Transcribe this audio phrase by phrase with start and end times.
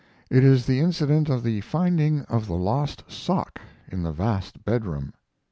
[0.31, 5.13] It is the incident of the finding of the lost sock in the vast bedroom.